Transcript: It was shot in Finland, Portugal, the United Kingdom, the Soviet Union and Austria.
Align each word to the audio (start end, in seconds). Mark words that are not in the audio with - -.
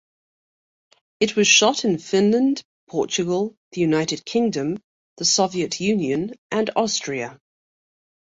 It 1.19 1.35
was 1.35 1.45
shot 1.47 1.85
in 1.85 1.99
Finland, 1.99 2.63
Portugal, 2.89 3.55
the 3.71 3.81
United 3.81 4.25
Kingdom, 4.25 4.79
the 5.17 5.25
Soviet 5.25 5.79
Union 5.79 6.33
and 6.49 6.71
Austria. 6.75 7.39